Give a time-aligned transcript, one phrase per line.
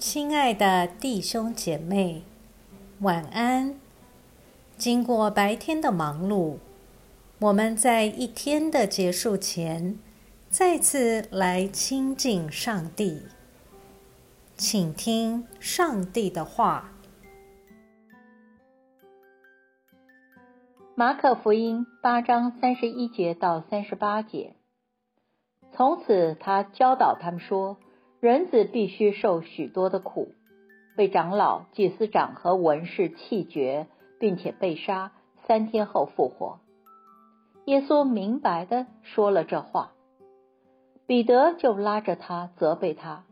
[0.00, 2.22] 亲爱的弟兄姐妹，
[3.00, 3.78] 晚安。
[4.78, 6.56] 经过白天的忙碌，
[7.38, 9.98] 我们在一天的结束前，
[10.48, 13.24] 再次来亲近上帝，
[14.56, 16.92] 请听上帝的话。
[20.94, 24.56] 马可福音八章三十一节到三十八节。
[25.70, 27.76] 从此，他教导他们说
[28.20, 30.32] ：“人子必须受许多的苦，
[30.94, 33.86] 被长老、祭司长和文士弃绝，
[34.18, 35.12] 并且被杀，
[35.46, 36.60] 三天后复活。”
[37.64, 39.92] 耶稣明白的说了这话，
[41.06, 43.24] 彼得就拉着他责备他。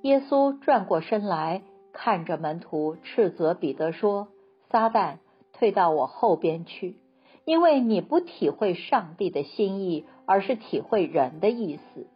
[0.00, 4.28] 耶稣转过身来看着门徒，斥责彼得说
[4.72, 5.18] ：“撒旦，
[5.52, 6.96] 退到我后边去。”
[7.44, 12.06] 因为你不体会上帝的心意，而是体会人的意思。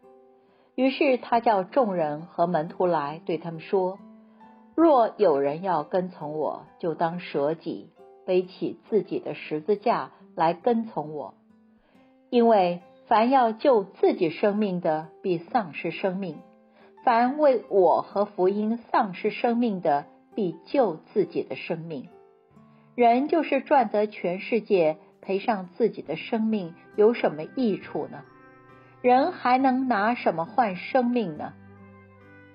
[0.76, 3.98] 于是他叫众人和门徒来，对他们说
[4.76, 7.90] ：“若有人要跟从我，就当舍己，
[8.24, 11.34] 背起自己的十字架来跟从我。
[12.30, 16.34] 因为凡要救自己生命的，必丧失生命；
[17.04, 22.08] 凡为我和福音丧失生命的，必救自己的生命。
[22.94, 28.22] 人就是赚得全世界。”赔上自己的生命有什么益处呢？
[29.06, 31.52] 人还能拿什么换生命呢？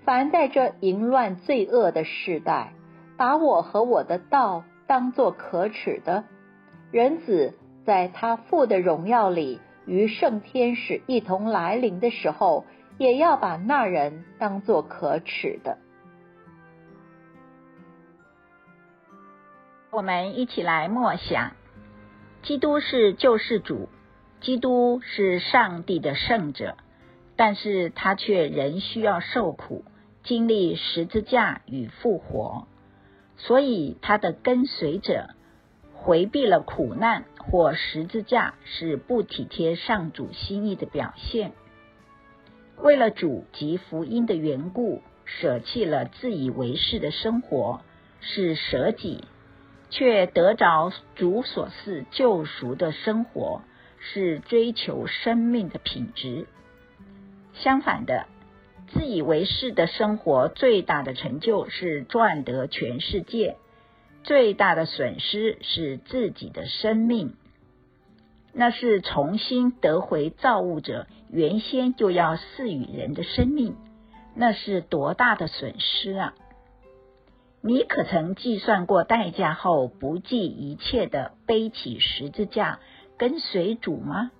[0.03, 2.73] 凡在这淫乱罪恶的时代，
[3.15, 6.25] 把我和我的道当作可耻的，
[6.91, 7.53] 人子
[7.85, 12.65] 在他父的荣耀里与圣天使一同来临的时候，
[12.97, 15.77] 也要把那人当作可耻的。
[19.89, 21.53] 我们一起来默想。
[22.43, 23.87] 基督是救世主，
[24.41, 26.75] 基督是上帝的圣者，
[27.35, 29.85] 但是他却仍需要受苦，
[30.23, 32.67] 经历十字架与复活。
[33.37, 35.29] 所以他的跟随者
[35.93, 41.53] 回避了苦难或十字架，是不体贴上主心意的表现。
[42.77, 47.81] 为了主及福音的缘故，舍弃了自以为是的生活，
[48.19, 49.23] 是舍己。
[49.93, 53.61] 却得着主所赐救赎的生活，
[54.01, 56.47] 是追求生命的品质。
[57.53, 58.25] 相反的，
[58.87, 63.55] 自以为是的生活最大的成就是赚得全世界，
[64.23, 67.35] 最大的损失是自己的生命。
[68.53, 73.75] 那是重新得回造物者原先就要赐予人的生命，
[74.35, 76.33] 那是多大的损失啊！
[77.61, 82.79] 你可曾计算过代价后不计一切的背起十字架
[83.21, 84.31] 跟随主吗？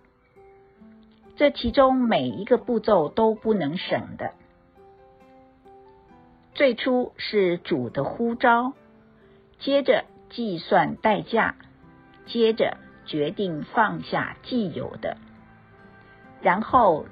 [1.35, 4.31] 这其中每一个步骤都不能省的。
[6.55, 8.73] 最初是主的呼召，
[9.59, 11.53] 接着计算代价，
[12.25, 15.17] 接着决定放下既有的，
[16.41, 17.05] 然后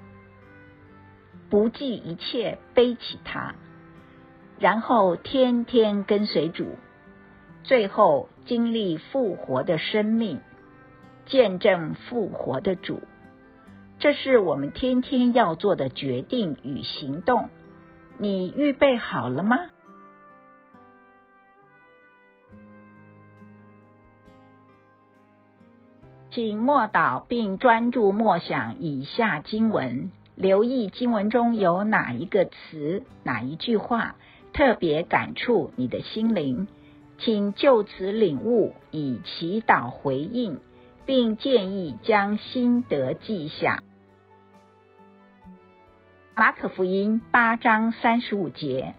[1.51, 3.53] 不计一切背起它。
[4.57, 6.79] 然后天天跟随主，
[7.61, 10.41] 最后经历复活的生命，
[11.29, 13.01] 见证复活的主，
[13.99, 17.49] 这是我们天天要做的决定与行动。
[18.17, 19.57] 你预备好了吗？
[26.31, 34.15] 请默祷并专注默想以下经文，留意经文中有哪一个词、哪一句话。
[34.51, 36.67] 特别感触你的心灵，
[37.19, 40.59] 请就此领悟，以祈祷回应，
[41.09, 43.81] 并建议将心得记下。
[46.35, 48.93] 马可福音八章三十五节，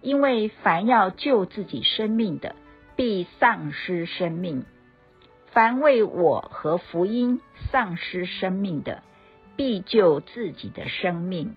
[0.00, 2.54] 因为凡要救自己生命的，
[2.94, 4.62] 必丧失生命；
[5.50, 7.40] 凡为我和福音
[7.72, 9.02] 丧失生命的，
[9.56, 11.56] 必救自己的生命。